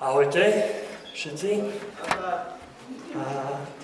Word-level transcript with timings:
Ahojte 0.00 0.64
všetci. 1.12 1.60
A, 3.20 3.20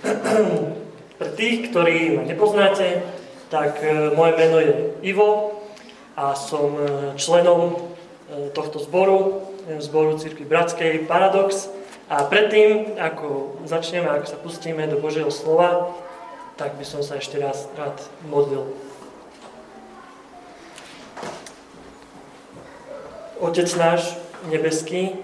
pre 1.20 1.28
tých, 1.36 1.68
ktorí 1.68 2.16
ma 2.16 2.24
nepoznáte, 2.24 3.04
tak 3.52 3.84
e, 3.84 4.16
moje 4.16 4.32
meno 4.40 4.56
je 4.56 4.96
Ivo 5.04 5.60
a 6.16 6.32
som 6.32 6.72
e, 6.72 7.12
členom 7.20 7.68
e, 7.68 8.48
tohto 8.56 8.80
zboru, 8.80 9.44
zboru 9.76 10.16
Cirkvi 10.16 10.48
Bratskej 10.48 11.04
Paradox. 11.04 11.68
A 12.08 12.24
predtým, 12.24 12.96
ako 12.96 13.60
začneme, 13.68 14.08
ako 14.08 14.24
sa 14.24 14.40
pustíme 14.40 14.88
do 14.88 14.96
Božieho 14.96 15.28
slova, 15.28 15.92
tak 16.56 16.80
by 16.80 16.84
som 16.88 17.04
sa 17.04 17.20
ešte 17.20 17.36
raz 17.36 17.68
rád 17.76 18.00
modlil. 18.32 18.64
Otec 23.36 23.68
náš 23.76 24.16
nebeský, 24.48 25.20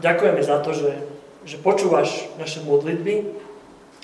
ďakujeme 0.00 0.42
za 0.42 0.58
to, 0.62 0.70
že, 0.74 0.92
že 1.44 1.56
počúvaš 1.60 2.26
naše 2.40 2.62
modlitby 2.62 3.34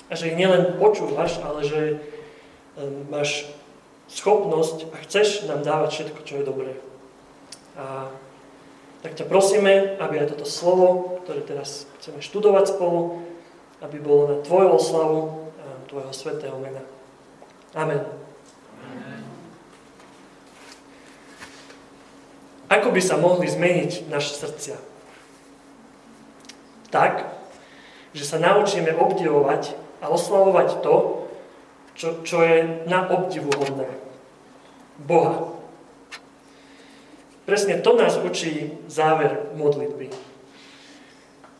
a 0.09 0.13
že 0.13 0.31
ich 0.33 0.39
nielen 0.39 0.77
počúvaš, 0.77 1.41
ale 1.41 1.65
že 1.65 1.81
máš 3.09 3.49
schopnosť 4.11 4.93
a 4.93 4.95
chceš 5.07 5.49
nám 5.49 5.65
dávať 5.65 5.89
všetko, 5.91 6.19
čo 6.27 6.33
je 6.39 6.47
dobré. 6.47 6.71
A 7.75 8.07
tak 9.01 9.17
ťa 9.17 9.25
prosíme, 9.29 9.97
aby 10.01 10.21
aj 10.21 10.33
toto 10.33 10.49
slovo, 10.49 11.19
ktoré 11.25 11.41
teraz 11.45 11.85
chceme 12.01 12.21
študovať 12.21 12.73
spolu, 12.77 13.21
aby 13.81 13.97
bolo 14.01 14.23
na 14.33 14.37
Tvoju 14.41 14.69
oslavu 14.73 15.19
a 15.61 15.65
Tvojho 15.89 16.13
svetého 16.13 16.57
mena. 16.57 16.81
Amen. 17.75 18.01
Amen. 18.81 19.21
Ako 22.71 22.89
by 22.89 23.01
sa 23.03 23.19
mohli 23.19 23.45
zmeniť 23.45 24.09
naše 24.09 24.33
srdcia? 24.41 24.94
Tak, 26.95 27.27
že 28.15 28.23
sa 28.23 28.39
naučíme 28.39 28.95
obdivovať 28.95 29.75
a 29.99 30.07
oslavovať 30.07 30.79
to, 30.79 31.27
čo, 31.99 32.23
čo 32.23 32.39
je 32.39 32.87
na 32.87 33.03
obdivu 33.11 33.51
hodné. 33.51 33.91
Boha. 35.03 35.51
Presne 37.43 37.83
to 37.83 37.99
nás 37.99 38.15
učí 38.15 38.79
záver 38.87 39.51
modlitby. 39.59 40.07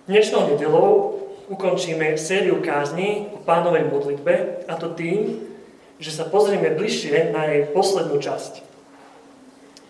Dnešnou 0.07 0.55
nedelou 0.55 1.19
ukončíme 1.51 2.15
sériu 2.15 2.63
kázni 2.63 3.27
o 3.35 3.43
pánovej 3.43 3.91
modlitbe 3.91 4.65
a 4.71 4.73
to 4.79 4.95
tým, 4.95 5.43
že 5.99 6.15
sa 6.15 6.23
pozrieme 6.23 6.71
bližšie 6.71 7.35
na 7.35 7.51
jej 7.51 7.67
poslednú 7.75 8.17
časť. 8.23 8.63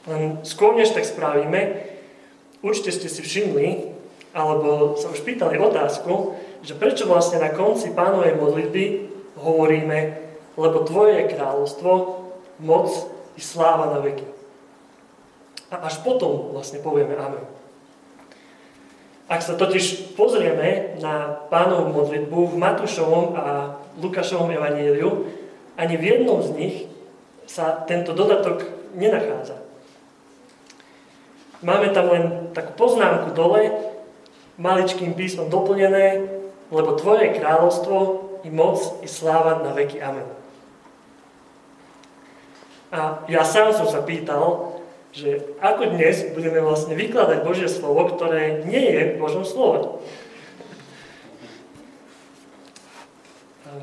Len 0.10 0.42
skôr 0.42 0.74
než 0.74 0.94
tak 0.94 1.06
spravíme, 1.06 1.86
určite 2.66 2.92
ste 2.94 3.10
si 3.10 3.22
všimli, 3.22 3.95
alebo 4.36 5.00
sa 5.00 5.08
už 5.16 5.24
pýtali 5.24 5.56
otázku, 5.56 6.36
že 6.60 6.76
prečo 6.76 7.08
vlastne 7.08 7.40
na 7.40 7.56
konci 7.56 7.96
pánovej 7.96 8.36
modlitby 8.36 8.84
hovoríme, 9.40 9.98
lebo 10.60 10.84
Tvoje 10.84 11.24
je 11.24 11.32
kráľovstvo, 11.32 11.92
moc 12.60 12.92
i 13.40 13.42
sláva 13.42 13.96
na 13.96 14.04
veky. 14.04 14.28
A 15.72 15.88
až 15.88 16.04
potom 16.04 16.52
vlastne 16.52 16.84
povieme 16.84 17.16
Amen. 17.16 17.44
Ak 19.26 19.42
sa 19.42 19.58
totiž 19.58 20.14
pozrieme 20.14 21.00
na 21.02 21.34
pánovú 21.50 21.90
modlitbu 22.04 22.54
v 22.54 22.60
Matúšovom 22.62 23.34
a 23.34 23.74
Lukášovom 23.98 24.54
evaníliu, 24.54 25.26
ani 25.80 25.96
v 25.98 26.04
jednom 26.14 26.46
z 26.46 26.50
nich 26.54 26.76
sa 27.50 27.82
tento 27.90 28.14
dodatok 28.14 28.68
nenachádza. 28.94 29.58
Máme 31.66 31.90
tam 31.90 32.14
len 32.14 32.24
takú 32.54 32.78
poznámku 32.78 33.34
dole, 33.34 33.95
maličkým 34.56 35.14
písmom 35.14 35.52
doplnené, 35.52 36.28
lebo 36.72 36.96
Tvoje 36.96 37.36
kráľovstvo 37.36 37.98
i 38.46 38.50
moc 38.50 38.80
i 39.04 39.08
sláva 39.08 39.62
na 39.62 39.76
veky. 39.76 40.00
Amen. 40.02 40.28
A 42.94 43.26
ja 43.28 43.44
sám 43.44 43.76
som 43.76 43.90
sa 43.90 44.06
pýtal, 44.06 44.80
že 45.16 45.56
ako 45.64 45.96
dnes 45.96 46.32
budeme 46.36 46.60
vlastne 46.60 46.96
vykladať 46.96 47.44
Božie 47.44 47.68
slovo, 47.72 48.08
ktoré 48.12 48.68
nie 48.68 48.84
je 48.84 49.02
Božom 49.16 49.48
slovom. 49.48 50.04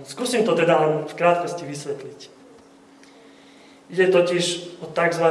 Skúsim 0.08 0.42
to 0.42 0.56
teda 0.56 0.76
len 0.80 0.92
v 1.04 1.14
krátkosti 1.16 1.68
vysvetliť. 1.68 2.20
Ide 3.92 4.06
totiž 4.08 4.44
o 4.80 4.88
tzv. 4.88 5.26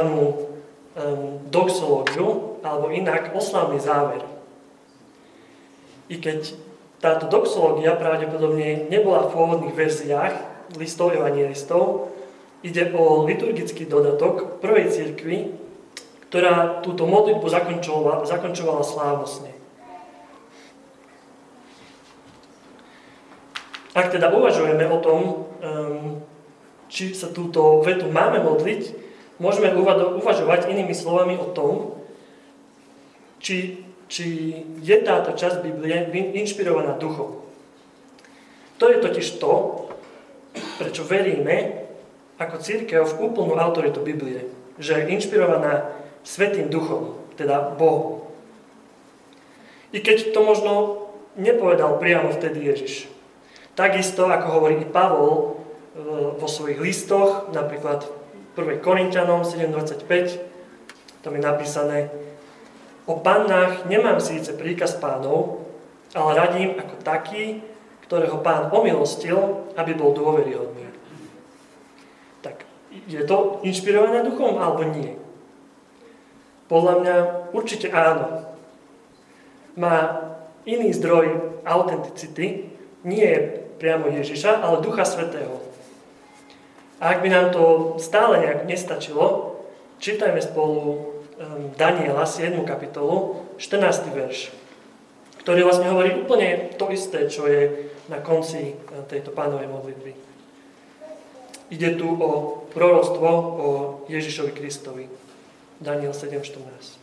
doxológiu, 1.50 2.58
alebo 2.62 2.94
inak 2.94 3.34
oslavný 3.34 3.82
záver. 3.82 4.31
I 6.12 6.20
keď 6.20 6.52
táto 7.00 7.24
doxológia 7.32 7.96
pravdepodobne 7.96 8.92
nebola 8.92 9.24
v 9.24 9.32
pôvodných 9.32 9.72
verziách 9.72 10.36
listov 10.76 11.16
evangelistov, 11.16 12.12
ide 12.60 12.92
o 12.92 13.24
liturgický 13.24 13.88
dodatok 13.88 14.60
prvej 14.60 14.92
cirkvi, 14.92 15.56
ktorá 16.28 16.84
túto 16.84 17.08
modlitbu 17.08 17.48
zakončovala, 17.48 18.28
zakončovala 18.28 18.84
slávnostne. 18.84 19.52
Ak 23.92 24.08
teda 24.12 24.32
uvažujeme 24.32 24.84
o 24.88 24.98
tom, 25.00 25.20
um, 25.60 26.20
či 26.92 27.12
sa 27.16 27.28
túto 27.32 27.80
vetu 27.84 28.08
máme 28.08 28.40
modliť, 28.40 28.96
môžeme 29.36 29.72
uvažovať 30.20 30.68
inými 30.68 30.92
slovami 30.96 31.36
o 31.36 31.52
tom, 31.52 32.00
či 33.40 33.84
či 34.12 34.60
je 34.84 34.96
táto 35.00 35.32
časť 35.32 35.64
Biblie 35.64 36.12
inšpirovaná 36.36 37.00
duchom. 37.00 37.40
To 38.76 38.84
je 38.92 39.00
totiž 39.00 39.40
to, 39.40 39.52
prečo 40.76 41.08
veríme 41.08 41.88
ako 42.36 42.60
církev 42.60 43.08
v 43.08 43.18
úplnú 43.24 43.56
autoritu 43.56 44.04
Biblie, 44.04 44.52
že 44.76 45.00
je 45.00 45.16
inšpirovaná 45.16 45.96
Svetým 46.28 46.68
duchom, 46.68 47.16
teda 47.40 47.72
Bohom. 47.80 48.28
I 49.96 49.98
keď 50.04 50.36
to 50.36 50.40
možno 50.44 50.72
nepovedal 51.34 51.96
priamo 51.96 52.30
vtedy 52.36 52.68
Ježiš. 52.68 53.08
Takisto, 53.72 54.28
ako 54.28 54.60
hovorí 54.60 54.84
i 54.84 54.86
Pavol 54.86 55.32
e, 55.32 55.46
vo 56.36 56.44
svojich 56.44 56.76
listoch, 56.76 57.48
napríklad 57.56 58.04
1. 58.60 58.84
Korintianom 58.84 59.48
7.25, 59.48 61.24
tam 61.24 61.32
je 61.32 61.42
napísané, 61.42 61.98
O 63.06 63.18
pannách 63.18 63.90
nemám 63.90 64.22
síce 64.22 64.54
príkaz 64.54 64.94
pánov, 64.94 65.66
ale 66.14 66.30
radím 66.38 66.78
ako 66.78 66.94
taký, 67.02 67.58
ktorého 68.06 68.38
pán 68.44 68.70
omilostil, 68.70 69.66
aby 69.74 69.96
bol 69.96 70.14
dôveryhodný. 70.14 70.86
Tak, 72.46 72.62
je 73.08 73.22
to 73.26 73.58
inšpirované 73.66 74.22
duchom 74.22 74.60
alebo 74.60 74.86
nie? 74.86 75.18
Podľa 76.70 76.94
mňa 77.02 77.16
určite 77.56 77.90
áno. 77.90 78.46
Má 79.74 79.96
iný 80.68 80.92
zdroj 80.94 81.58
autenticity, 81.64 82.70
nie 83.02 83.26
je 83.26 83.66
priamo 83.82 84.06
Ježiša, 84.12 84.62
ale 84.62 84.84
Ducha 84.84 85.02
Svetého. 85.02 85.58
A 87.02 87.18
ak 87.18 87.24
by 87.24 87.28
nám 87.34 87.50
to 87.50 87.96
stále 87.98 88.38
nejak 88.38 88.62
nestačilo, 88.62 89.58
čítajme 89.98 90.38
spolu 90.38 91.11
Daniela, 91.74 92.26
7. 92.26 92.62
kapitolu, 92.62 93.42
14. 93.58 94.14
verš, 94.14 94.54
ktorý 95.42 95.66
vlastne 95.66 95.90
hovorí 95.90 96.14
úplne 96.14 96.70
to 96.78 96.86
isté, 96.94 97.26
čo 97.26 97.50
je 97.50 97.90
na 98.06 98.22
konci 98.22 98.74
eh, 98.74 99.02
tejto 99.10 99.34
pánovej 99.34 99.66
modlitby. 99.66 100.12
Ide 101.72 101.96
tu 101.96 102.04
o 102.04 102.62
proroctvo 102.70 103.28
o 103.32 103.68
Ježišovi 104.12 104.52
Kristovi. 104.52 105.08
Daniel 105.80 106.12
7.14. 106.12 107.00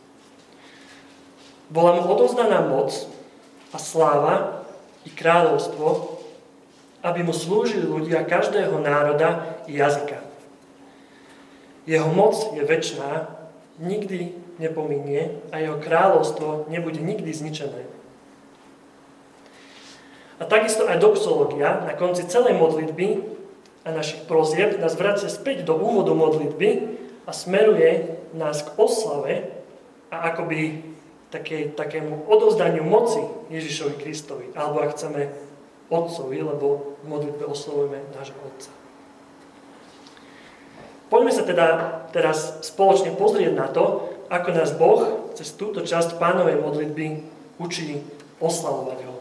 Bola 1.73 1.97
mu 1.97 2.06
odozdaná 2.06 2.63
moc 2.63 2.94
a 3.74 3.77
sláva 3.81 4.63
i 5.03 5.12
kráľovstvo, 5.12 6.21
aby 7.01 7.19
mu 7.25 7.33
slúžili 7.33 7.83
ľudia 7.83 8.24
každého 8.24 8.77
národa 8.77 9.57
i 9.65 9.81
jazyka. 9.81 10.21
Jeho 11.89 12.09
moc 12.13 12.38
je 12.53 12.62
väčšiná 12.62 13.38
nikdy 13.80 14.36
nepominie 14.60 15.40
a 15.50 15.64
jeho 15.64 15.80
kráľovstvo 15.80 16.68
nebude 16.68 17.00
nikdy 17.00 17.31
zničené. 17.31 17.88
A 20.40 20.48
takisto 20.48 20.88
aj 20.88 21.04
doxológia 21.04 21.84
na 21.84 21.96
konci 21.96 22.24
celej 22.28 22.56
modlitby 22.56 23.24
a 23.84 23.92
našich 23.92 24.24
prozieb 24.28 24.80
nás 24.80 24.96
vracia 24.96 25.28
späť 25.28 25.68
do 25.68 25.76
úvodu 25.76 26.16
modlitby 26.16 27.00
a 27.28 27.31
smeruje 27.31 28.20
nás 28.36 28.64
k 28.64 28.72
oslave 28.80 29.52
a 30.12 30.31
akoby 30.31 30.84
také, 31.31 31.72
takému 31.76 32.28
odozdaniu 32.28 32.84
moci 32.88 33.20
Ježišovi 33.52 33.96
Kristovi. 34.00 34.46
Alebo 34.56 34.84
ak 34.84 34.96
chceme 34.96 35.31
Otcovi, 35.90 36.40
lebo 36.40 36.96
v 37.02 37.06
modlitbe 37.10 37.44
oslovujeme 37.50 38.00
nášho 38.14 38.38
Otca. 38.46 38.72
Poďme 41.09 41.33
sa 41.33 41.41
teda 41.41 41.67
teraz 42.13 42.61
spoločne 42.61 43.17
pozrieť 43.17 43.53
na 43.57 43.65
to, 43.65 44.13
ako 44.29 44.50
nás 44.53 44.77
Boh 44.77 45.33
cez 45.33 45.50
túto 45.57 45.81
časť 45.81 46.21
pánovej 46.21 46.61
modlitby 46.61 47.06
učí 47.57 48.06
oslavovať 48.38 49.00
ho. 49.09 49.15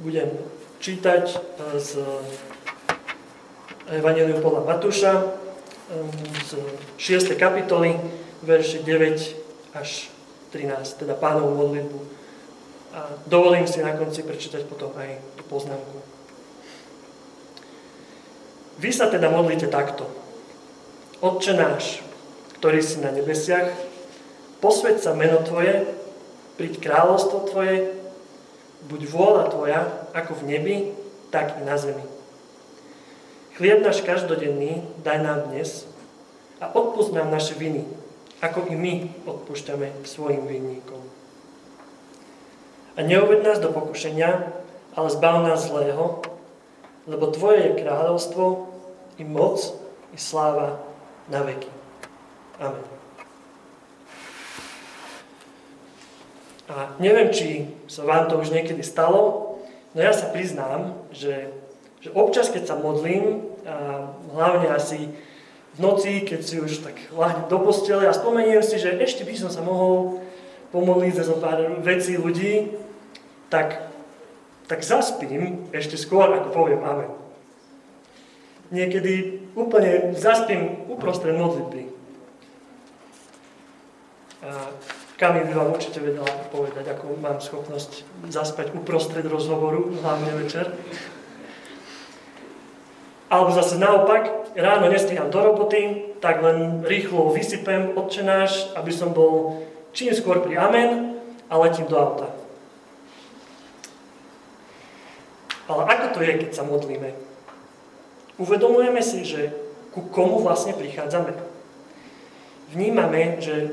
Budem 0.00 0.28
čítať 0.80 1.24
e, 1.28 1.36
z 1.76 2.00
Evangeliu 3.90 4.40
podľa 4.44 4.64
Matúša 4.64 5.12
e, 5.12 5.24
z 6.44 6.50
6. 6.96 7.36
kapitoly, 7.36 7.96
verše 8.44 8.84
9 8.84 9.76
až 9.76 10.08
13, 10.52 11.04
teda 11.04 11.16
pánovú 11.16 11.68
modlitbu. 11.68 11.98
A 12.90 13.00
dovolím 13.28 13.70
si 13.70 13.84
na 13.84 13.94
konci 13.94 14.26
prečítať 14.26 14.66
potom 14.66 14.90
aj 14.98 15.20
tú 15.38 15.42
poznámku. 15.46 15.99
Vy 18.78 18.94
sa 18.94 19.10
teda 19.10 19.32
modlíte 19.32 19.66
takto. 19.66 20.06
Otče 21.24 21.58
náš, 21.58 22.04
ktorý 22.62 22.84
si 22.84 23.02
na 23.02 23.10
nebesiach, 23.10 23.72
posved 24.62 25.00
sa 25.00 25.16
meno 25.16 25.42
Tvoje, 25.42 25.88
príď 26.60 26.78
kráľovstvo 26.84 27.50
Tvoje, 27.50 27.90
buď 28.86 29.00
vôľa 29.08 29.44
Tvoja, 29.50 29.80
ako 30.14 30.44
v 30.44 30.46
nebi, 30.46 30.76
tak 31.32 31.58
i 31.58 31.62
na 31.64 31.80
zemi. 31.80 32.04
Chlieb 33.60 33.84
náš 33.84 34.00
každodenný 34.00 34.84
daj 35.04 35.20
nám 35.20 35.52
dnes 35.52 35.84
a 36.64 36.72
odpust 36.72 37.12
nám 37.12 37.28
naše 37.28 37.52
viny, 37.56 37.84
ako 38.40 38.72
i 38.72 38.74
my 38.76 38.94
odpúšťame 39.28 40.04
svojim 40.08 40.48
vinníkom. 40.48 41.00
A 42.96 43.04
neuved 43.04 43.44
nás 43.44 43.60
do 43.60 43.68
pokušenia, 43.68 44.48
ale 44.96 45.08
zbav 45.12 45.44
nás 45.44 45.68
zlého, 45.68 46.24
lebo 47.10 47.34
Tvoje 47.34 47.66
je 47.66 47.78
kráľovstvo, 47.82 48.70
i 49.18 49.24
moc, 49.26 49.58
i 50.14 50.18
sláva 50.18 50.78
na 51.26 51.42
veky. 51.42 51.68
Amen. 52.62 52.86
A 56.70 56.94
neviem, 57.02 57.34
či 57.34 57.66
sa 57.90 58.06
vám 58.06 58.30
to 58.30 58.38
už 58.38 58.54
niekedy 58.54 58.86
stalo, 58.86 59.58
no 59.90 59.98
ja 59.98 60.14
sa 60.14 60.30
priznám, 60.30 60.94
že, 61.10 61.50
že 61.98 62.14
občas, 62.14 62.46
keď 62.46 62.70
sa 62.70 62.76
modlím, 62.78 63.50
a 63.66 64.08
hlavne 64.32 64.70
asi 64.70 65.10
v 65.74 65.78
noci, 65.82 66.22
keď 66.22 66.40
si 66.46 66.56
už 66.62 66.80
tak 66.86 66.96
láhnem 67.12 67.50
do 67.50 67.58
postele 67.60 68.06
a 68.06 68.14
spomeniem 68.14 68.62
si, 68.62 68.78
že 68.78 68.96
ešte 69.02 69.26
by 69.26 69.34
som 69.36 69.50
sa 69.50 69.60
mohol 69.66 70.22
pomodliť 70.70 71.14
za 71.18 71.34
pár 71.42 71.58
vecí 71.82 72.14
ľudí, 72.14 72.70
tak, 73.50 73.89
tak 74.70 74.86
zaspím 74.86 75.66
ešte 75.74 75.98
skôr, 75.98 76.30
ako 76.30 76.54
poviem 76.54 76.86
Amen 76.86 77.10
niekedy 78.70 79.42
úplne 79.58 80.14
zaspím 80.14 80.86
uprostred 80.86 81.34
modlitby. 81.34 81.90
A 84.40 84.72
Kamil 85.20 85.44
by 85.44 85.52
vám 85.52 85.70
určite 85.76 86.00
vedela 86.00 86.30
povedať, 86.48 86.96
ako 86.96 87.20
mám 87.20 87.44
schopnosť 87.44 88.08
zaspať 88.32 88.72
uprostred 88.72 89.26
rozhovoru, 89.28 89.92
hlavne 90.00 90.32
večer. 90.40 90.72
Alebo 93.28 93.52
zase 93.52 93.76
naopak, 93.76 94.56
ráno 94.56 94.88
nestíham 94.88 95.28
do 95.28 95.38
roboty, 95.44 96.16
tak 96.24 96.40
len 96.40 96.82
rýchlo 96.82 97.30
vysypem 97.30 97.94
odčenáš, 97.94 98.72
aby 98.74 98.90
som 98.90 99.12
bol 99.12 99.60
čím 99.92 100.16
skôr 100.16 100.40
pri 100.40 100.56
amen 100.56 101.20
a 101.52 101.54
letím 101.60 101.86
do 101.86 102.00
auta. 102.00 102.39
Ale 105.70 105.86
ako 105.86 106.06
to 106.18 106.20
je, 106.26 106.32
keď 106.42 106.50
sa 106.50 106.66
modlíme? 106.66 107.14
Uvedomujeme 108.42 108.98
si, 109.06 109.22
že 109.22 109.54
ku 109.94 110.02
komu 110.10 110.42
vlastne 110.42 110.74
prichádzame. 110.74 111.30
Vnímame, 112.74 113.38
že, 113.38 113.70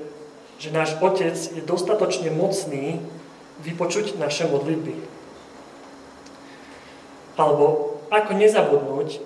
že 0.62 0.70
náš 0.70 0.94
Otec 1.02 1.34
je 1.34 1.62
dostatočne 1.66 2.30
mocný 2.30 3.02
vypočuť 3.66 4.22
naše 4.22 4.46
modlitby. 4.46 4.94
Alebo 7.34 7.98
ako 8.14 8.32
nezabudnúť, 8.34 9.18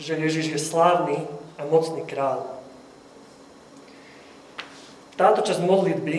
že 0.00 0.16
Ježiš 0.16 0.56
je 0.56 0.60
slávny 0.60 1.28
a 1.60 1.68
mocný 1.68 2.08
král. 2.08 2.48
Táto 5.20 5.44
časť 5.44 5.60
modlitby 5.60 6.16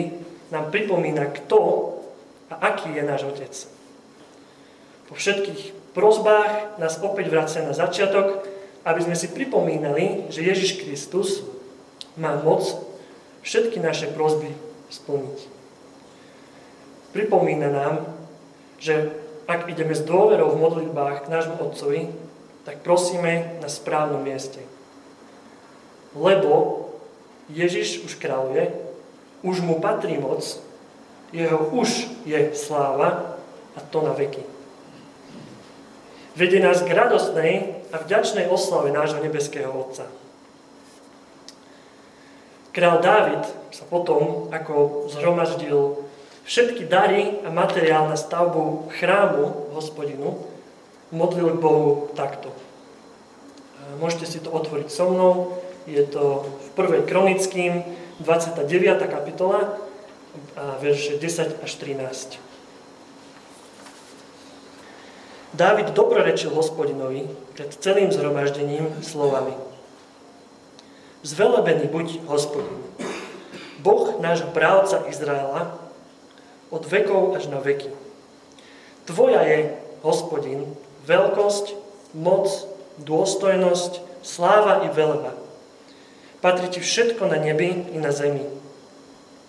nám 0.54 0.70
pripomína, 0.70 1.34
kto 1.34 1.60
a 2.54 2.62
aký 2.62 2.94
je 2.94 3.04
náš 3.04 3.26
Otec. 3.26 3.54
Po 5.10 5.18
všetkých 5.18 5.85
prozbách 5.96 6.78
nás 6.78 7.00
opäť 7.00 7.32
vracia 7.32 7.64
na 7.64 7.72
začiatok 7.72 8.44
aby 8.86 9.02
sme 9.02 9.18
si 9.18 9.34
pripomínali, 9.34 10.30
že 10.30 10.46
Ježiš 10.46 10.86
Kristus 10.86 11.42
má 12.14 12.38
moc 12.38 12.62
všetky 13.42 13.82
naše 13.82 14.14
prosby 14.14 14.54
splniť. 14.94 15.38
Pripomína 17.10 17.74
nám, 17.74 18.06
že 18.78 19.10
ak 19.50 19.66
ideme 19.74 19.98
s 19.98 20.06
dôverou 20.06 20.54
v 20.54 20.62
modlitbách 20.62 21.26
k 21.26 21.32
nášmu 21.34 21.58
Otcovi, 21.58 22.14
tak 22.62 22.86
prosíme 22.86 23.58
na 23.58 23.70
správnom 23.70 24.22
mieste. 24.22 24.62
Lebo 26.14 26.86
Ježiš 27.50 28.06
už 28.06 28.22
kráľuje, 28.22 28.74
už 29.42 29.66
mu 29.66 29.82
patrí 29.82 30.18
moc, 30.18 30.46
jeho 31.34 31.74
už 31.74 32.10
je 32.26 32.54
sláva 32.54 33.38
a 33.74 33.80
to 33.82 34.02
na 34.02 34.14
veky. 34.14 34.55
Vedie 36.36 36.60
nás 36.60 36.84
k 36.84 36.92
radostnej 36.92 37.80
a 37.96 38.04
vďačnej 38.04 38.52
oslave 38.52 38.92
nášho 38.92 39.24
nebeského 39.24 39.72
Otca. 39.72 40.04
Král 42.76 43.00
Dávid 43.00 43.48
sa 43.72 43.88
potom, 43.88 44.52
ako 44.52 45.08
zhromaždil 45.16 46.04
všetky 46.44 46.92
dary 46.92 47.40
a 47.48 47.50
materiál 47.56 48.12
na 48.12 48.20
stavbu 48.20 48.92
chrámu 49.00 49.72
hospodinu, 49.72 50.44
modlil 51.16 51.56
k 51.56 51.64
Bohu 51.64 52.12
takto. 52.20 52.52
Môžete 54.04 54.28
si 54.28 54.44
to 54.44 54.52
otvoriť 54.52 54.92
so 54.92 55.08
mnou. 55.08 55.56
Je 55.88 56.04
to 56.04 56.52
v 56.76 57.00
1. 57.00 57.08
kronickým 57.08 57.88
29. 58.20 58.68
kapitola, 59.08 59.80
verše 60.84 61.16
10 61.16 61.64
až 61.64 61.72
13. 61.80 62.44
Dávid 65.56 65.96
dobrorečil 65.96 66.52
hospodinovi 66.52 67.32
pred 67.56 67.72
celým 67.80 68.12
zhromaždením 68.12 68.92
slovami. 69.00 69.56
Zvelebený 71.24 71.88
buď 71.88 72.28
hospodin, 72.28 72.76
Boh 73.80 74.20
nášho 74.20 74.52
právca 74.52 75.08
Izraela, 75.08 75.80
od 76.68 76.84
vekov 76.84 77.40
až 77.40 77.48
na 77.48 77.64
veky. 77.64 77.88
Tvoja 79.08 79.48
je, 79.48 79.80
hospodin, 80.04 80.76
veľkosť, 81.08 81.72
moc, 82.12 82.52
dôstojnosť, 83.00 84.04
sláva 84.28 84.84
i 84.84 84.92
veleba. 84.92 85.40
Patrí 86.44 86.68
ti 86.68 86.84
všetko 86.84 87.32
na 87.32 87.40
nebi 87.40 87.96
i 87.96 87.98
na 88.04 88.12
zemi. 88.12 88.44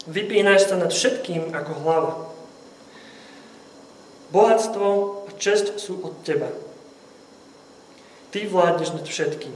Vypínaš 0.06 0.70
sa 0.70 0.78
nad 0.78 0.94
všetkým 0.94 1.50
ako 1.50 1.72
hlava. 1.82 2.14
Bohatstvo 4.30 5.15
čest 5.36 5.80
sú 5.80 6.00
od 6.02 6.20
teba. 6.24 6.48
Ty 8.34 8.48
vládneš 8.48 8.92
nad 8.92 9.06
všetkým. 9.06 9.54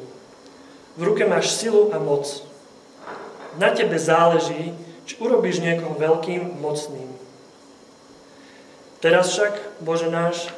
V 0.97 1.03
ruke 1.03 1.29
máš 1.29 1.53
silu 1.53 1.93
a 1.93 1.99
moc. 2.01 2.25
Na 3.59 3.75
tebe 3.75 3.99
záleží, 3.99 4.73
či 5.05 5.19
urobíš 5.19 5.61
niekoho 5.61 5.99
veľkým, 5.99 6.63
mocným. 6.63 7.11
Teraz 9.01 9.33
však, 9.33 9.81
Bože 9.85 10.09
náš, 10.13 10.53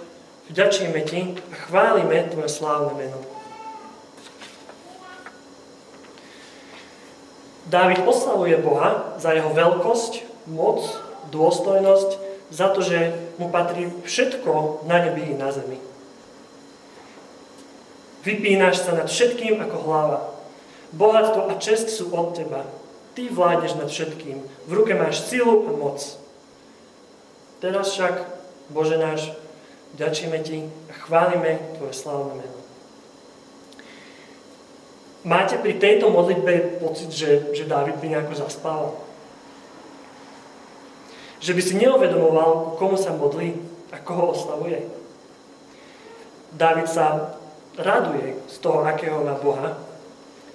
vďačíme 0.50 0.98
Ti 1.06 1.20
a 1.50 1.54
chválime 1.66 2.26
Tvoje 2.30 2.50
slávne 2.50 2.92
meno. 2.98 3.18
Dávid 7.70 8.04
oslavuje 8.04 8.58
Boha 8.60 9.16
za 9.16 9.32
jeho 9.32 9.48
veľkosť, 9.50 10.46
moc, 10.50 10.84
dôstojnosť 11.32 12.21
za 12.52 12.68
to, 12.68 12.84
že 12.84 13.16
mu 13.40 13.48
patrí 13.48 13.88
všetko 14.04 14.84
na 14.84 15.00
nebi 15.00 15.32
i 15.32 15.34
na 15.34 15.48
zemi. 15.48 15.80
Vypínaš 18.22 18.84
sa 18.84 18.92
nad 18.92 19.08
všetkým 19.08 19.58
ako 19.58 19.76
hlava. 19.88 20.20
Bohatstvo 20.92 21.48
a 21.48 21.56
čest 21.56 21.88
sú 21.88 22.12
od 22.12 22.36
teba. 22.36 22.68
Ty 23.16 23.32
vládneš 23.32 23.80
nad 23.80 23.88
všetkým. 23.88 24.44
V 24.68 24.72
ruke 24.72 24.92
máš 24.92 25.24
silu 25.24 25.64
a 25.64 25.72
moc. 25.72 25.98
Teraz 27.64 27.96
však, 27.96 28.14
Bože 28.68 29.00
náš, 29.00 29.32
ďačíme 29.96 30.38
Ti 30.44 30.68
a 30.90 30.92
chválime 30.92 31.58
Tvoje 31.80 31.94
slavné 31.96 32.44
meno. 32.44 32.58
Máte 35.22 35.54
pri 35.56 35.78
tejto 35.78 36.10
modlitbe 36.10 36.82
pocit, 36.82 37.14
že, 37.14 37.54
že 37.54 37.70
Dávid 37.70 37.96
by 38.02 38.06
nejako 38.10 38.34
zaspával? 38.34 38.98
Že 41.42 41.50
by 41.50 41.62
si 41.62 41.74
neuvedomoval, 41.74 42.78
komu 42.78 42.94
sa 42.94 43.10
modlí 43.18 43.58
a 43.90 43.98
koho 43.98 44.30
oslavuje. 44.30 44.86
Dávid 46.54 46.86
sa 46.86 47.34
raduje 47.74 48.38
z 48.46 48.56
toho, 48.62 48.86
akého 48.86 49.26
má 49.26 49.34
Boha 49.42 49.74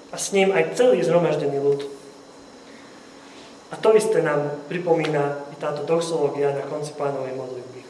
a 0.07 0.15
s 0.15 0.31
ním 0.31 0.55
aj 0.55 0.79
celý 0.79 1.03
zhromaždený 1.03 1.59
ľud. 1.59 1.83
A 3.67 3.75
to 3.75 3.91
isté 3.91 4.23
nám 4.23 4.63
pripomína 4.71 5.43
i 5.51 5.55
táto 5.59 5.83
doxológia 5.83 6.55
na 6.55 6.63
konci 6.63 6.95
pánovej 6.95 7.35
modlitby. 7.35 7.83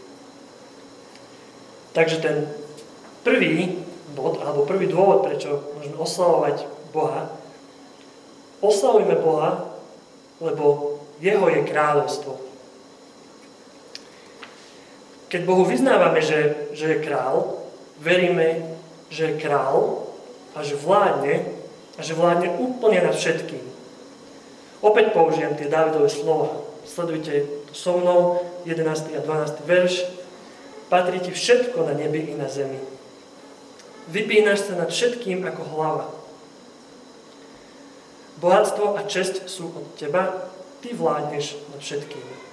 Takže 1.93 2.17
ten 2.17 2.49
prvý 3.21 3.77
bod, 4.17 4.41
alebo 4.41 4.65
prvý 4.65 4.89
dôvod, 4.89 5.21
prečo 5.21 5.69
môžeme 5.77 6.01
oslavovať 6.01 6.65
Boha, 6.89 7.29
oslavujme 8.65 9.21
Boha, 9.21 9.69
lebo 10.41 10.97
Jeho 11.21 11.45
je 11.53 11.61
kráľovstvo. 11.61 12.46
Keď 15.27 15.41
Bohu 15.43 15.67
vyznávame, 15.67 16.23
že, 16.23 16.71
že 16.71 16.97
je 16.97 17.03
král, 17.03 17.59
veríme, 17.99 18.63
že 19.11 19.31
je 19.31 19.39
král 19.43 20.07
a 20.55 20.63
že 20.63 20.79
vládne 20.79 21.43
a 21.97 22.01
že 22.01 22.15
vládne 22.15 22.55
úplne 22.55 23.03
nad 23.03 23.15
všetkým. 23.15 23.63
Opäť 24.79 25.11
použijem 25.11 25.57
tie 25.57 25.67
Dávidové 25.67 26.07
slova. 26.07 26.63
Sledujte 26.87 27.43
to 27.67 27.73
so 27.75 27.99
mnou, 27.99 28.39
11. 28.63 29.17
a 29.17 29.19
12. 29.19 29.67
verš. 29.67 30.07
Patrí 30.87 31.19
ti 31.19 31.35
všetko 31.35 31.83
na 31.83 31.93
nebi 31.97 32.31
i 32.31 32.33
na 32.39 32.47
zemi. 32.47 32.79
Vypínaš 34.07 34.71
sa 34.71 34.79
nad 34.79 34.87
všetkým 34.87 35.43
ako 35.43 35.61
hlava. 35.75 36.07
Bohatstvo 38.39 38.95
a 38.95 39.03
česť 39.03 39.49
sú 39.49 39.73
od 39.75 39.97
teba, 39.99 40.47
ty 40.79 40.95
vládneš 40.95 41.59
nad 41.73 41.81
všetkým. 41.83 42.46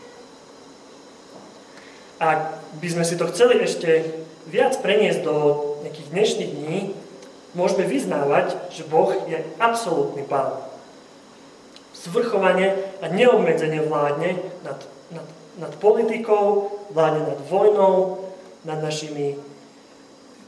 A 2.25 2.57
by 2.81 2.88
sme 2.88 3.04
si 3.04 3.21
to 3.21 3.28
chceli 3.28 3.61
ešte 3.61 4.09
viac 4.49 4.81
preniesť 4.81 5.21
do 5.21 5.37
nejakých 5.85 6.09
dnešných 6.09 6.52
dní, 6.57 6.78
môžeme 7.52 7.85
vyznávať, 7.85 8.73
že 8.73 8.88
Boh 8.88 9.12
je 9.28 9.45
absolútny 9.61 10.25
pán. 10.25 10.57
Zvrchovanie 11.93 12.73
a 13.04 13.12
neobmedzenie 13.12 13.85
vládne 13.85 14.40
nad, 14.64 14.81
nad, 15.12 15.28
nad 15.61 15.73
politikou, 15.76 16.73
vládne 16.97 17.28
nad 17.28 17.40
vojnou, 17.45 18.25
nad 18.64 18.81
našimi, 18.81 19.37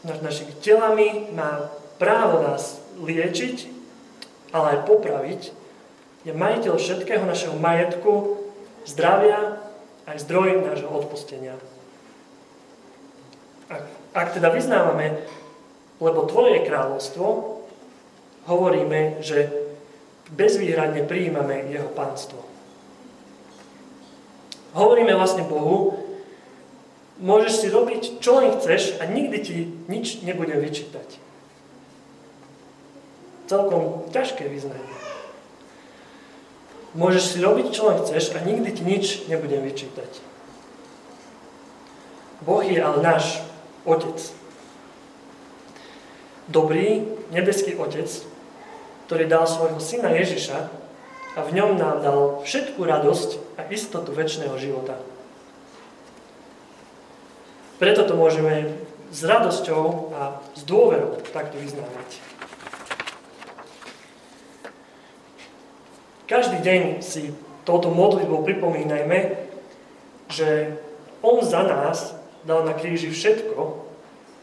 nad 0.01 0.25
našimi 0.25 0.57
telami, 0.65 1.29
má 1.37 1.69
právo 2.01 2.41
nás 2.41 2.81
liečiť, 3.05 3.69
ale 4.57 4.81
aj 4.81 4.89
popraviť. 4.89 5.43
Je 6.25 6.33
majiteľ 6.33 6.81
všetkého 6.81 7.25
našeho 7.29 7.57
majetku, 7.61 8.41
zdravia, 8.89 9.66
aj 10.07 10.17
zdroj 10.23 10.63
nášho 10.63 10.91
odpustenia. 10.91 11.59
Ak, 13.67 13.83
ak 14.15 14.29
teda 14.39 14.55
vyznávame 14.55 15.27
lebo 16.01 16.29
Tvoje 16.29 16.61
kráľovstvo, 16.69 17.57
hovoríme, 18.45 19.25
že 19.25 19.49
bezvýhradne 20.29 21.09
prijímame 21.09 21.73
Jeho 21.73 21.89
pánstvo. 21.97 22.45
Hovoríme 24.77 25.17
vlastne 25.17 25.49
Bohu, 25.49 25.97
môžeš 27.17 27.65
si 27.65 27.67
robiť, 27.73 28.21
čo 28.21 28.37
len 28.37 28.53
chceš 28.61 29.01
a 29.01 29.09
nikdy 29.09 29.39
ti 29.41 29.57
nič 29.89 30.21
nebudem 30.21 30.61
vyčítať. 30.61 31.17
Celkom 33.49 34.05
ťažké 34.13 34.45
vyznanie. 34.53 35.06
Môžeš 36.97 37.37
si 37.37 37.39
robiť, 37.45 37.77
čo 37.77 37.93
len 37.93 38.01
chceš 38.01 38.33
a 38.33 38.41
nikdy 38.41 38.73
ti 38.73 38.83
nič 38.83 39.05
nebudem 39.29 39.61
vyčítať. 39.61 40.09
Boh 42.41 42.65
je 42.65 42.81
ale 42.81 43.05
náš 43.05 43.45
Otec 43.85 44.17
dobrý 46.47 47.03
nebeský 47.35 47.75
Otec, 47.75 48.07
ktorý 49.07 49.25
dal 49.27 49.47
svojho 49.47 49.79
syna 49.83 50.15
Ježiša 50.15 50.59
a 51.37 51.41
v 51.43 51.51
ňom 51.53 51.77
nám 51.77 52.03
dal 52.03 52.21
všetku 52.43 52.81
radosť 52.81 53.61
a 53.61 53.69
istotu 53.71 54.11
väčšného 54.15 54.55
života. 54.57 54.99
Preto 57.77 58.09
to 58.09 58.17
môžeme 58.17 58.73
s 59.13 59.21
radosťou 59.21 60.17
a 60.17 60.41
s 60.57 60.65
dôverou 60.65 61.21
takto 61.31 61.61
vyznávať. 61.61 62.36
Každý 66.27 66.59
deň 66.59 66.83
si 67.03 67.31
touto 67.63 67.91
modlitbou 67.95 68.43
pripomínajme, 68.43 69.39
že 70.31 70.75
On 71.23 71.39
za 71.43 71.63
nás 71.63 72.19
dal 72.43 72.67
na 72.67 72.75
kríži 72.75 73.11
všetko, 73.11 73.87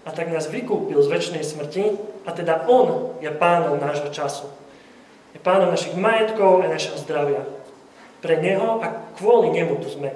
a 0.04 0.12
tak 0.12 0.28
nás 0.32 0.52
vykúpil 0.52 1.00
z 1.00 1.08
väčšnej 1.08 1.44
smrti 1.44 1.96
a 2.28 2.30
teda 2.36 2.68
On 2.68 3.16
je 3.24 3.32
pánom 3.32 3.80
nášho 3.80 4.12
času. 4.12 4.52
Je 5.32 5.40
pánom 5.40 5.72
našich 5.72 5.96
majetkov 5.96 6.60
a 6.62 6.68
našeho 6.68 7.00
zdravia. 7.00 7.48
Pre 8.20 8.36
Neho 8.40 8.84
a 8.84 8.88
kvôli 9.16 9.52
Nemu 9.56 9.80
tu 9.80 9.88
sme. 9.88 10.12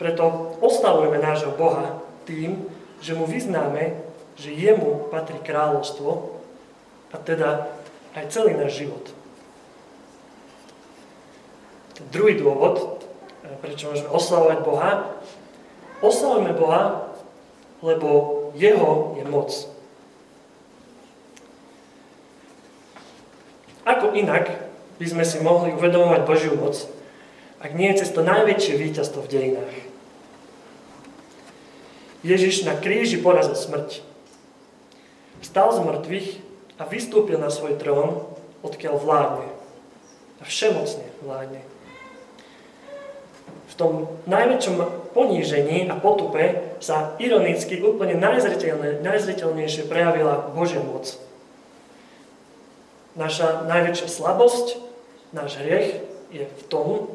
Preto 0.00 0.56
oslavujeme 0.64 1.20
nášho 1.20 1.52
Boha 1.54 2.00
tým, 2.24 2.64
že 3.04 3.12
Mu 3.12 3.28
vyznáme, 3.28 4.00
že 4.40 4.56
Jemu 4.56 5.12
patrí 5.12 5.36
kráľovstvo 5.44 6.40
a 7.12 7.16
teda 7.20 7.68
aj 8.14 8.30
celý 8.30 8.54
náš 8.54 8.82
život. 8.86 9.10
Druhý 12.10 12.38
dôvod, 12.38 13.02
prečo 13.62 13.90
môžeme 13.90 14.10
oslavovať 14.10 14.58
Boha, 14.66 14.90
oslavujeme 16.02 16.54
Boha, 16.54 17.10
lebo 17.82 18.08
jeho 18.54 19.18
je 19.18 19.24
moc. 19.26 19.50
Ako 23.84 24.16
inak 24.16 24.48
by 24.96 25.06
sme 25.06 25.24
si 25.26 25.42
mohli 25.42 25.74
uvedomovať 25.74 26.22
Božiu 26.24 26.54
moc, 26.56 26.78
ak 27.60 27.74
nie 27.76 27.92
je 27.92 28.04
cez 28.04 28.10
to 28.14 28.24
najväčšie 28.24 28.74
víťazstvo 28.80 29.24
v 29.24 29.30
dejinách. 29.30 29.74
Ježiš 32.24 32.64
na 32.64 32.72
kríži 32.72 33.20
porazil 33.20 33.52
smrť. 33.52 34.00
Vstal 35.44 35.68
z 35.76 35.78
mŕtvych 35.84 36.28
a 36.78 36.82
vystúpil 36.86 37.38
na 37.38 37.50
svoj 37.52 37.78
trón, 37.78 38.24
odkiaľ 38.64 38.94
vládne. 38.98 39.48
A 40.38 40.42
všemocne 40.42 41.06
vládne 41.22 41.74
v 43.74 43.82
tom 43.82 44.06
najväčšom 44.30 45.10
ponížení 45.18 45.90
a 45.90 45.98
potupe 45.98 46.78
sa 46.78 47.18
ironicky 47.18 47.82
úplne 47.82 48.14
najzretelne, 48.14 49.02
prejavila 49.82 50.54
Božia 50.54 50.78
moc. 50.78 51.18
Naša 53.18 53.66
najväčšia 53.66 54.06
slabosť, 54.06 54.78
náš 55.34 55.58
hriech 55.58 56.06
je 56.30 56.46
v 56.46 56.62
tom, 56.70 57.10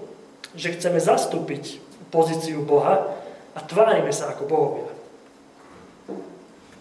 že 0.51 0.75
chceme 0.75 0.99
zastúpiť 0.99 1.79
pozíciu 2.11 2.59
Boha 2.67 3.07
a 3.55 3.59
tvárime 3.63 4.11
sa 4.11 4.35
ako 4.35 4.43
bohovia. 4.43 4.91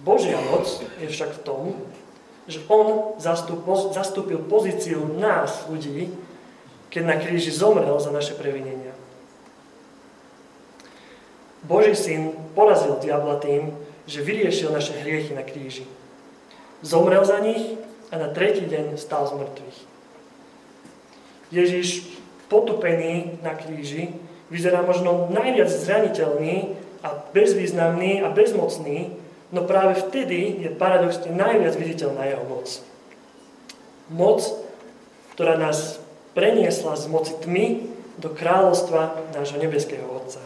Božia 0.03 0.43
moc 0.51 0.67
je 0.99 1.07
však 1.07 1.39
v 1.39 1.43
tom, 1.47 1.63
že 2.49 2.65
On 2.73 3.15
zastúpil 3.93 4.41
pozíciu 4.49 5.05
nás, 5.21 5.69
ľudí, 5.69 6.09
keď 6.89 7.03
na 7.05 7.17
kríži 7.21 7.53
zomrel 7.53 7.95
za 8.01 8.09
naše 8.09 8.33
previnenia. 8.33 8.97
Boží 11.69 11.93
syn 11.93 12.33
porazil 12.57 12.97
diabla 12.97 13.37
tým, 13.45 13.77
že 14.09 14.25
vyriešil 14.25 14.73
naše 14.73 14.97
hriechy 15.05 15.37
na 15.37 15.45
kríži. 15.45 15.85
Zomrel 16.81 17.21
za 17.29 17.45
nich 17.45 17.77
a 18.09 18.17
na 18.17 18.33
tretí 18.33 18.65
deň 18.65 18.97
stal 18.97 19.29
z 19.29 19.37
mŕtvych. 19.37 19.79
Ježiš, 21.53 22.09
potupený 22.49 23.37
na 23.45 23.53
kríži, 23.53 24.17
vyzerá 24.49 24.81
možno 24.81 25.29
najviac 25.29 25.69
zraniteľný 25.69 26.73
a 27.05 27.13
bezvýznamný 27.37 28.25
a 28.25 28.33
bezmocný, 28.33 29.13
no 29.53 29.65
práve 29.65 29.97
vtedy 29.99 30.65
je 30.67 30.71
paradoxne 30.73 31.33
najviac 31.33 31.75
viditeľná 31.77 32.25
jeho 32.29 32.45
moc. 32.45 32.67
Moc, 34.09 34.41
ktorá 35.37 35.57
nás 35.57 36.01
preniesla 36.33 36.97
z 36.97 37.05
moci 37.09 37.33
tmy 37.41 37.89
do 38.19 38.31
kráľovstva 38.33 39.33
nášho 39.35 39.59
nebeského 39.63 40.05
Otca. 40.07 40.43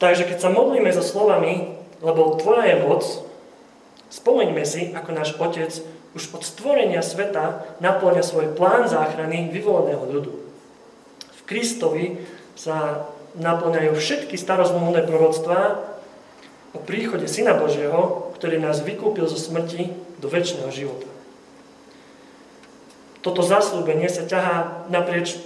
Takže 0.00 0.24
keď 0.24 0.38
sa 0.40 0.50
modlíme 0.52 0.88
so 0.92 1.04
slovami, 1.04 1.76
lebo 2.00 2.40
Tvoja 2.40 2.72
je 2.72 2.76
moc, 2.80 3.04
spomeňme 4.08 4.64
si, 4.64 4.96
ako 4.96 5.10
náš 5.12 5.36
Otec 5.36 5.72
už 6.16 6.34
od 6.34 6.42
stvorenia 6.42 7.04
sveta 7.04 7.76
naplňa 7.78 8.24
svoj 8.24 8.56
plán 8.56 8.88
záchrany 8.90 9.52
vyvoleného 9.52 10.02
ľudu. 10.08 10.32
V 11.20 11.40
Kristovi 11.46 12.24
sa 12.58 13.06
naplňajú 13.38 13.94
všetky 13.94 14.34
starozmluvné 14.34 15.06
proroctvá 15.06 15.89
o 16.74 16.78
príchode 16.78 17.26
Syna 17.26 17.58
Božieho, 17.58 18.30
ktorý 18.38 18.62
nás 18.62 18.82
vykúpil 18.86 19.26
zo 19.26 19.36
smrti 19.36 19.90
do 20.22 20.30
väčšného 20.30 20.70
života. 20.70 21.08
Toto 23.20 23.44
zaslúbenie 23.44 24.08
sa 24.08 24.24
ťahá 24.24 24.88
naprieč 24.88 25.36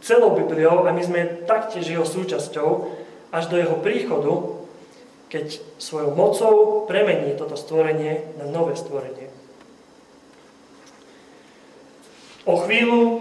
celou 0.00 0.32
Bibliou 0.32 0.88
a 0.88 0.94
my 0.96 1.02
sme 1.04 1.44
taktiež 1.44 1.84
jeho 1.92 2.06
súčasťou, 2.08 2.96
až 3.30 3.44
do 3.46 3.60
jeho 3.60 3.76
príchodu, 3.78 4.58
keď 5.30 5.62
svojou 5.78 6.10
mocou 6.18 6.54
premení 6.90 7.38
toto 7.38 7.54
stvorenie 7.54 8.34
na 8.40 8.50
nové 8.50 8.74
stvorenie. 8.74 9.30
O 12.48 12.58
chvíľu 12.66 13.00
um, 13.06 13.20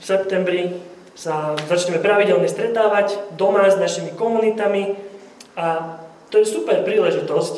v 0.00 0.04
septembri 0.04 0.80
sa 1.12 1.58
začneme 1.68 2.00
pravidelne 2.00 2.48
stretávať 2.48 3.36
doma 3.36 3.68
s 3.68 3.76
našimi 3.76 4.16
komunitami 4.16 4.96
a 5.58 6.00
to 6.30 6.42
je 6.42 6.46
super 6.46 6.82
príležitosť, 6.82 7.54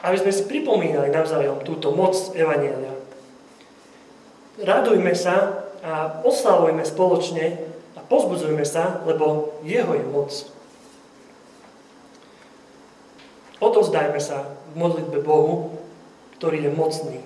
aby 0.00 0.16
sme 0.16 0.32
si 0.32 0.48
pripomínali 0.48 1.12
navzájom 1.12 1.60
túto 1.60 1.92
moc 1.92 2.16
Evanielia. 2.32 2.96
Radujme 4.60 5.12
sa 5.12 5.68
a 5.80 6.20
oslavujme 6.24 6.84
spoločne 6.84 7.60
a 7.96 8.00
pozbudzujme 8.04 8.64
sa, 8.64 9.04
lebo 9.04 9.56
Jeho 9.64 9.92
je 9.96 10.04
moc. 10.08 10.30
Odovzdajme 13.60 14.20
sa 14.20 14.48
v 14.72 14.80
modlitbe 14.80 15.20
Bohu, 15.20 15.76
ktorý 16.40 16.64
je 16.64 16.72
mocný. 16.72 17.18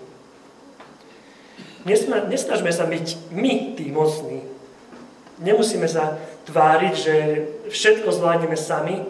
Nesnažme 1.87 2.75
sa 2.75 2.91
byť 2.91 3.31
my 3.31 3.79
tí 3.79 3.87
mocní. 3.95 4.43
Nemusíme 5.39 5.87
sa 5.87 6.19
tváriť, 6.51 6.95
že 6.95 7.15
všetko 7.71 8.11
zvládneme 8.11 8.59
sami, 8.59 9.07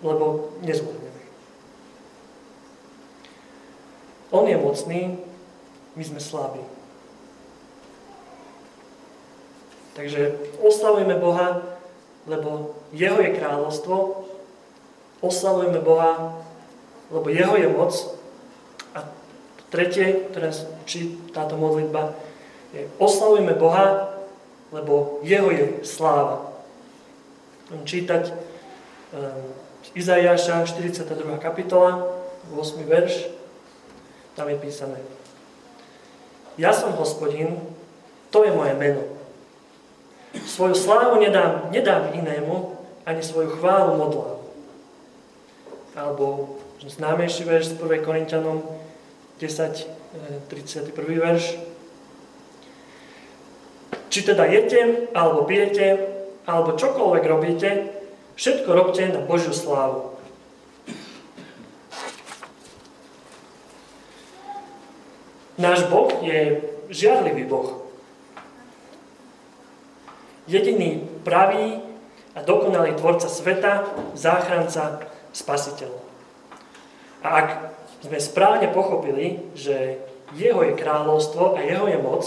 lebo 0.00 0.56
nezvládneme. 0.64 1.22
On 4.30 4.44
je 4.46 4.56
mocný, 4.56 5.00
my 5.96 6.02
sme 6.06 6.20
slabí. 6.22 6.62
Takže 9.98 10.38
oslavujeme 10.62 11.18
Boha, 11.18 11.66
lebo 12.24 12.78
Jeho 12.94 13.18
je 13.20 13.34
kráľovstvo, 13.34 14.24
oslavujeme 15.20 15.82
Boha, 15.82 16.40
lebo 17.10 17.26
Jeho 17.26 17.58
je 17.58 17.68
moc 17.68 17.92
Tretie, 19.70 20.26
ktoré 20.34 20.50
učí 20.82 21.30
táto 21.30 21.54
modlitba, 21.54 22.10
je 22.74 22.90
oslavujme 22.98 23.54
Boha, 23.54 24.18
lebo 24.74 25.22
Jeho 25.22 25.46
je 25.54 25.86
sláva. 25.86 26.50
Čítať 27.70 28.34
um, 29.14 29.46
z 29.84 29.88
Izajaša, 29.94 30.66
42. 30.66 31.38
kapitola, 31.38 32.06
8. 32.52 32.84
verš. 32.84 33.32
Tam 34.36 34.48
je 34.48 34.56
písané. 34.56 35.00
Ja 36.60 36.76
som 36.76 36.92
hospodin, 36.94 37.56
to 38.30 38.44
je 38.44 38.52
moje 38.52 38.74
meno. 38.76 39.02
Svoju 40.46 40.74
slávu 40.74 41.18
nedám, 41.18 41.72
nedám 41.74 42.14
inému, 42.14 42.76
ani 43.06 43.22
svoju 43.22 43.50
chválu 43.58 43.96
modlám. 43.98 44.38
Alebo 45.96 46.54
známejší 46.86 47.44
verš 47.44 47.74
z 47.74 47.74
1. 47.82 48.04
Korintianom, 48.06 48.62
10, 49.40 49.88
31. 50.48 50.94
E, 50.94 51.18
verš. 51.18 51.44
Či 54.10 54.20
teda 54.22 54.44
jete, 54.46 55.10
alebo 55.14 55.46
pijete, 55.46 55.98
alebo 56.46 56.78
čokoľvek 56.78 57.24
robíte, 57.26 57.99
všetko 58.40 58.70
robte 58.72 59.04
na 59.04 59.20
Božiu 59.20 59.52
slávu. 59.52 60.16
Náš 65.60 65.84
Boh 65.92 66.08
je 66.24 66.64
žiarlivý 66.88 67.44
Boh. 67.44 67.84
Jediný 70.48 71.04
pravý 71.20 71.84
a 72.32 72.40
dokonalý 72.40 72.96
tvorca 72.96 73.28
sveta, 73.28 73.84
záchranca, 74.16 75.04
spasiteľ. 75.36 75.92
A 77.20 77.28
ak 77.44 77.48
sme 78.08 78.16
správne 78.16 78.72
pochopili, 78.72 79.52
že 79.52 80.00
jeho 80.32 80.64
je 80.64 80.80
kráľovstvo 80.80 81.60
a 81.60 81.60
jeho 81.60 81.92
je 81.92 81.98
moc, 82.00 82.24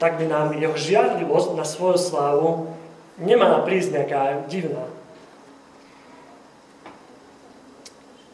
tak 0.00 0.16
by 0.16 0.24
nám 0.32 0.56
jeho 0.56 0.72
žiadlivosť 0.72 1.60
na 1.60 1.68
svoju 1.68 1.98
slávu 2.00 2.50
nemala 3.20 3.64
prísť 3.66 3.98
nejaká 3.98 4.22
divná. 4.48 4.86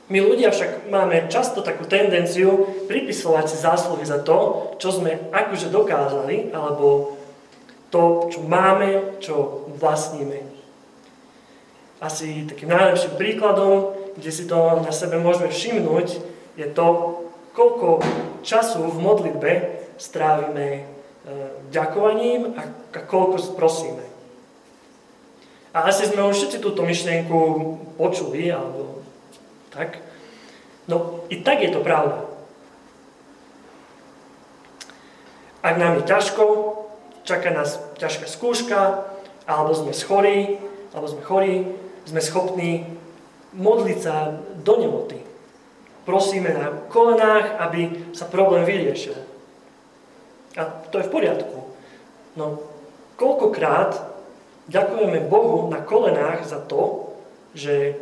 My 0.08 0.24
ľudia 0.24 0.48
však 0.48 0.88
máme 0.88 1.28
často 1.28 1.60
takú 1.60 1.84
tendenciu 1.84 2.64
pripisovať 2.88 3.44
si 3.44 3.56
zásluhy 3.60 4.08
za 4.08 4.24
to, 4.24 4.72
čo 4.80 4.88
sme 4.88 5.28
akože 5.28 5.68
dokázali, 5.68 6.48
alebo 6.56 7.18
to, 7.92 8.32
čo 8.32 8.40
máme, 8.48 9.20
čo 9.20 9.68
vlastníme. 9.76 10.48
Asi 12.00 12.48
takým 12.48 12.72
najlepším 12.72 13.20
príkladom 13.20 13.98
kde 14.18 14.32
si 14.34 14.50
to 14.50 14.82
na 14.82 14.90
sebe 14.90 15.22
môžeme 15.22 15.46
všimnúť, 15.46 16.18
je 16.58 16.66
to, 16.74 16.86
koľko 17.54 18.02
času 18.42 18.90
v 18.90 18.98
modlitbe 18.98 19.50
strávime 19.94 20.66
e, 20.74 20.82
ďakovaním 21.70 22.58
a 22.58 22.66
koľko 23.06 23.54
prosíme. 23.54 24.02
A 25.76 25.88
asi 25.88 26.08
sme 26.08 26.24
už 26.24 26.36
všetci 26.36 26.58
túto 26.64 26.80
myšlienku 26.82 27.38
počuli, 28.00 28.48
alebo 28.48 29.04
tak. 29.68 30.00
No 30.88 31.22
i 31.28 31.44
tak 31.44 31.60
je 31.60 31.70
to 31.70 31.84
pravda. 31.84 32.24
Ak 35.60 35.76
nám 35.76 36.00
je 36.00 36.08
ťažko, 36.08 36.44
čaká 37.28 37.52
nás 37.52 37.76
ťažká 38.00 38.24
skúška, 38.24 39.04
alebo 39.44 39.76
sme 39.76 39.92
schorí, 39.92 40.56
alebo 40.96 41.06
sme 41.12 41.22
chorí, 41.22 41.54
sme 42.08 42.24
schopní 42.24 42.88
modliť 43.52 43.98
sa 44.00 44.32
do 44.64 44.74
nemoty. 44.80 45.20
Prosíme 46.08 46.56
na 46.56 46.72
kolenách, 46.88 47.60
aby 47.60 48.12
sa 48.16 48.24
problém 48.24 48.64
vyriešil. 48.64 49.16
A 50.56 50.64
to 50.88 51.04
je 51.04 51.06
v 51.06 51.12
poriadku. 51.12 51.58
No, 52.32 52.64
koľkokrát 53.20 54.17
ďakujeme 54.68 55.28
Bohu 55.28 55.66
na 55.72 55.80
kolenách 55.80 56.44
za 56.44 56.60
to, 56.60 57.12
že, 57.56 57.96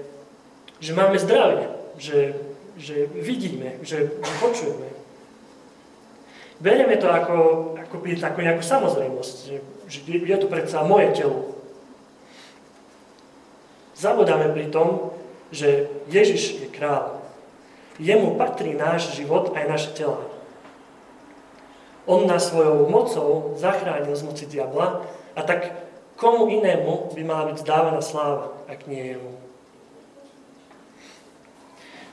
že 0.82 0.92
máme 0.92 1.16
zdravie, 1.16 1.70
že, 1.96 2.34
že 2.76 3.06
vidíme, 3.14 3.80
že, 3.86 4.18
že 4.18 4.32
počujeme. 4.42 4.90
Berieme 6.60 6.96
to 6.96 7.08
ako, 7.08 7.36
ako, 7.78 7.94
ako 8.02 8.38
nejakú 8.40 8.64
samozrejmosť, 8.64 9.36
že, 9.46 9.56
že 9.86 9.98
je 10.04 10.36
to 10.36 10.48
predsa 10.48 10.82
moje 10.82 11.12
telo. 11.14 11.56
Zabudáme 13.96 14.52
pri 14.52 14.68
tom, 14.68 15.16
že 15.52 15.88
Ježiš 16.10 16.60
je 16.64 16.68
kráľ. 16.68 17.22
Jemu 17.96 18.36
patrí 18.36 18.76
náš 18.76 19.16
život 19.16 19.56
aj 19.56 19.64
naše 19.68 19.90
tela. 19.96 20.20
On 22.04 22.28
nás 22.28 22.52
svojou 22.52 22.86
mocou 22.92 23.56
zachránil 23.56 24.12
z 24.12 24.22
moci 24.22 24.44
diabla 24.46 25.02
a 25.32 25.40
tak 25.42 25.85
komu 26.16 26.48
inému 26.48 27.12
by 27.12 27.22
mala 27.22 27.52
byť 27.52 27.56
zdávaná 27.60 28.00
sláva, 28.00 28.56
ak 28.66 28.88
nie 28.88 29.14
jemu. 29.14 29.32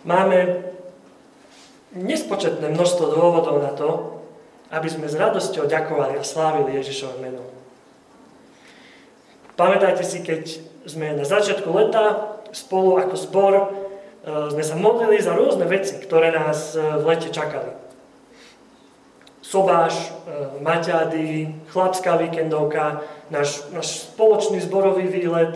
Máme 0.04 0.68
nespočetné 1.96 2.68
množstvo 2.76 3.06
dôvodov 3.16 3.64
na 3.64 3.72
to, 3.72 4.20
aby 4.74 4.90
sme 4.92 5.08
s 5.08 5.16
radosťou 5.16 5.70
ďakovali 5.70 6.20
a 6.20 6.26
slávili 6.26 6.76
Ježišové 6.82 7.24
meno. 7.24 7.46
Pamätajte 9.54 10.02
si, 10.02 10.26
keď 10.26 10.44
sme 10.90 11.14
na 11.14 11.24
začiatku 11.24 11.70
leta 11.70 12.36
spolu 12.50 12.98
ako 12.98 13.16
zbor 13.16 13.54
e, 13.54 13.66
sme 14.50 14.64
sa 14.66 14.74
modlili 14.74 15.22
za 15.22 15.38
rôzne 15.38 15.70
veci, 15.70 16.02
ktoré 16.02 16.34
nás 16.34 16.74
e, 16.74 16.82
v 16.82 17.04
lete 17.06 17.30
čakali. 17.30 17.83
Sobáš, 19.54 20.10
e, 20.10 20.10
maťády, 20.66 21.30
chlapská 21.70 22.18
víkendovka, 22.18 23.06
náš, 23.30 23.70
náš 23.70 24.10
spoločný 24.10 24.58
zborový 24.58 25.06
výlet, 25.06 25.54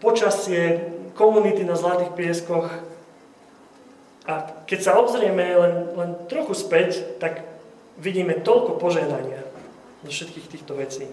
počasie, 0.00 0.80
komunity 1.14 1.62
na 1.62 1.76
Zlatých 1.76 2.16
pieskoch. 2.16 2.66
A 4.24 4.32
keď 4.64 4.78
sa 4.80 4.96
obzrieme 4.96 5.44
len, 5.44 5.74
len 5.94 6.10
trochu 6.26 6.56
späť, 6.56 7.20
tak 7.20 7.44
vidíme 8.00 8.40
toľko 8.40 8.80
požehnania 8.80 9.44
do 10.00 10.08
všetkých 10.08 10.46
týchto 10.48 10.72
vecí. 10.80 11.04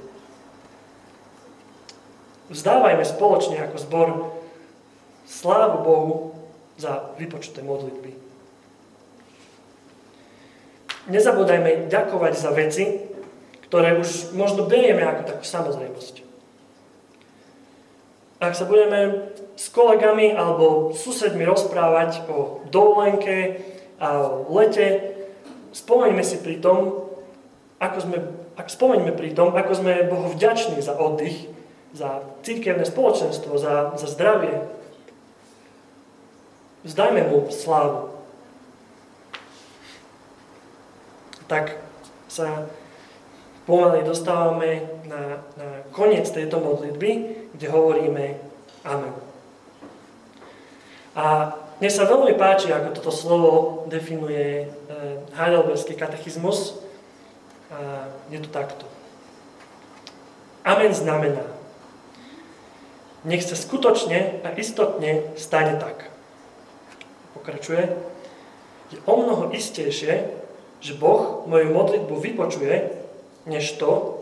Vzdávajme 2.47 3.03
spoločne 3.03 3.59
ako 3.67 3.77
zbor 3.83 4.07
slávu 5.27 5.77
Bohu 5.83 6.15
za 6.79 7.11
vypočuté 7.19 7.59
modlitby. 7.59 8.26
Nezabúdajme 11.07 11.87
ďakovať 11.87 12.33
za 12.35 12.51
veci, 12.51 12.83
ktoré 13.67 13.95
už 13.95 14.35
možno 14.35 14.67
berieme 14.67 15.03
ako 15.03 15.23
takú 15.23 15.43
samozrejmosť. 15.43 16.27
Ak 18.37 18.53
sa 18.53 18.69
budeme 18.69 19.33
s 19.57 19.73
kolegami 19.73 20.35
alebo 20.35 20.93
susedmi 20.93 21.41
rozprávať 21.41 22.27
o 22.29 22.61
dovolenke 22.69 23.65
a 23.97 24.21
o 24.21 24.45
lete, 24.53 25.17
spomeňme 25.73 26.21
si 26.21 26.37
pri 26.43 26.61
tom, 26.61 27.09
ako 27.81 27.97
sme, 27.97 28.17
ak 28.59 28.67
spomeňme 28.69 29.11
pri 29.17 29.33
tom, 29.33 29.57
ako 29.57 29.73
sme 29.73 30.05
Bohu 30.05 30.29
vďační 30.31 30.79
za 30.85 30.93
oddych, 30.93 31.49
za 31.97 32.21
církevné 32.45 32.85
spoločenstvo, 32.85 33.57
za, 33.57 33.97
za 33.97 34.07
zdravie. 34.11 34.69
Vzdajme 36.85 37.25
mu 37.31 37.49
slávu. 37.49 38.06
Tak 41.47 41.79
sa 42.27 42.67
pomaly 43.67 44.03
dostávame 44.03 44.87
na, 45.07 45.43
na 45.59 45.67
koniec 45.91 46.27
tejto 46.31 46.59
modlitby, 46.59 47.11
kde 47.55 47.67
hovoríme 47.67 48.39
Amen. 48.87 49.11
A 51.17 51.51
mne 51.81 51.91
sa 51.91 52.07
veľmi 52.07 52.39
páči, 52.39 52.71
ako 52.71 52.95
toto 52.95 53.11
slovo 53.11 53.51
definuje 53.91 54.63
e, 54.63 54.65
Heidelbergský 55.35 55.97
katechizmus. 55.99 56.79
A 57.67 58.07
je 58.31 58.39
to 58.39 58.47
takto. 58.47 58.87
Amen 60.63 60.91
znamená, 60.95 61.43
nech 63.23 63.43
sa 63.43 63.55
skutočne 63.55 64.43
a 64.43 64.51
istotne 64.55 65.35
stane 65.39 65.79
tak. 65.79 66.11
Pokračuje, 67.35 67.91
je 68.91 68.97
o 69.03 69.13
mnoho 69.15 69.51
istejšie, 69.51 70.36
že 70.81 70.93
Boh 70.93 71.45
moju 71.49 71.73
modlitbu 71.73 72.15
vypočuje, 72.15 72.93
než 73.49 73.79
to, 73.81 74.21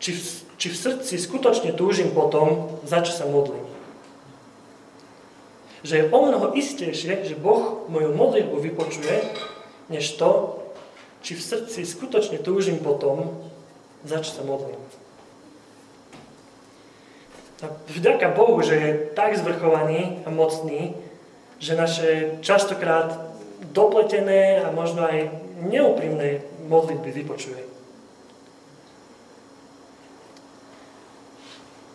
či 0.00 0.12
v, 0.12 0.20
či 0.60 0.66
v 0.68 0.76
srdci 0.76 1.14
skutočne 1.16 1.72
túžim 1.72 2.12
potom, 2.12 2.80
za 2.84 3.00
čo 3.00 3.12
sa 3.12 3.24
modlím. 3.28 3.64
Že 5.80 5.94
je 5.96 6.04
o 6.12 6.18
mnoho 6.20 6.52
istejšie, 6.52 7.24
že 7.24 7.40
Boh 7.40 7.88
moju 7.88 8.12
modlitbu 8.12 8.56
vypočuje, 8.60 9.16
než 9.88 10.20
to, 10.20 10.60
či 11.20 11.36
v 11.36 11.42
srdci 11.44 11.84
skutočne 11.84 12.40
túžim 12.40 12.80
potom, 12.80 13.32
za 14.04 14.20
čo 14.20 14.40
sa 14.40 14.42
modlím. 14.44 14.80
A 17.60 17.68
vďaka 17.92 18.32
Bohu, 18.32 18.56
že 18.64 18.74
je 18.76 18.90
tak 19.12 19.36
zvrchovaný 19.36 20.24
a 20.24 20.32
mocný, 20.32 20.96
že 21.60 21.76
naše 21.76 22.40
častokrát 22.40 23.29
dopletené 23.60 24.64
a 24.64 24.72
možno 24.72 25.04
aj 25.04 25.28
neúprimné 25.60 26.40
modlitby 26.66 27.10
vypočuje. 27.12 27.60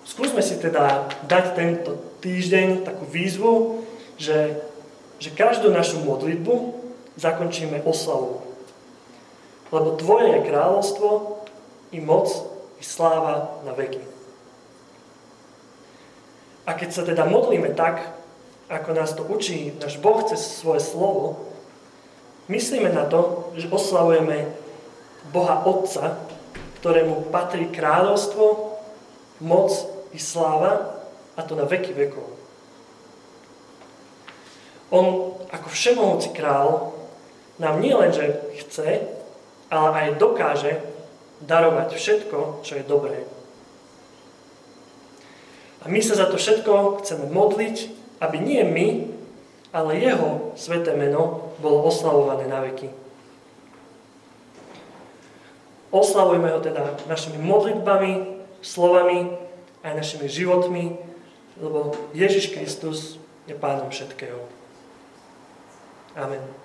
Skúsme 0.05 0.39
si 0.39 0.55
teda 0.61 1.11
dať 1.27 1.45
tento 1.57 1.91
týždeň 2.23 2.87
takú 2.87 3.03
výzvu, 3.09 3.83
že, 4.15 4.63
že 5.19 5.33
každú 5.33 5.73
našu 5.73 5.99
modlitbu 6.07 6.53
zakončíme 7.19 7.83
oslavou. 7.83 8.45
Lebo 9.73 9.99
Tvoje 9.99 10.39
je 10.39 10.47
kráľovstvo 10.47 11.09
i 11.91 11.99
moc 11.99 12.31
i 12.79 12.83
sláva 12.85 13.59
na 13.67 13.75
veky. 13.75 13.99
A 16.65 16.73
keď 16.73 16.89
sa 16.95 17.03
teda 17.03 17.27
modlíme 17.27 17.75
tak, 17.75 18.15
ako 18.71 18.89
nás 18.97 19.13
to 19.13 19.21
učí 19.21 19.77
náš 19.77 20.01
Boh 20.01 20.23
cez 20.25 20.41
svoje 20.41 20.81
slovo, 20.81 21.54
myslíme 22.47 22.89
na 22.93 23.05
to, 23.09 23.51
že 23.57 23.71
oslavujeme 23.71 24.51
Boha 25.33 25.65
Otca, 25.65 26.21
ktorému 26.81 27.33
patrí 27.33 27.69
kráľovstvo, 27.73 28.77
moc 29.41 29.69
i 30.13 30.19
sláva, 30.21 30.95
a 31.35 31.41
to 31.43 31.57
na 31.57 31.67
veky 31.67 31.91
vekov. 31.91 32.23
On 34.93 35.35
ako 35.51 35.67
všemohúci 35.67 36.31
král 36.31 36.95
nám 37.59 37.83
nie 37.83 37.91
len, 37.91 38.15
že 38.15 38.39
chce, 38.63 39.03
ale 39.67 39.87
aj 39.91 40.21
dokáže 40.21 40.79
darovať 41.43 41.95
všetko, 41.95 42.63
čo 42.63 42.79
je 42.79 42.83
dobré. 42.87 43.19
A 45.83 45.91
my 45.91 45.99
sa 46.01 46.17
za 46.17 46.25
to 46.31 46.39
všetko 46.39 47.03
chceme 47.03 47.29
modliť, 47.29 47.75
aby 48.23 48.37
nie 48.39 48.63
my, 48.63 48.87
ale 49.75 49.99
jeho 49.99 50.55
sveté 50.55 50.95
meno 50.95 51.51
bolo 51.59 51.83
oslavované 51.83 52.47
na 52.47 52.63
veky. 52.63 52.87
Oslavujme 55.91 56.47
ho 56.47 56.63
teda 56.63 56.95
našimi 57.11 57.43
modlitbami, 57.43 58.39
slovami, 58.63 59.35
aj 59.83 59.99
našimi 59.99 60.31
životmi, 60.31 60.95
lebo 61.59 61.91
Ježiš 62.15 62.55
Kristus 62.55 63.19
je 63.45 63.55
pánom 63.55 63.91
všetkého. 63.91 64.39
Amen. 66.15 66.64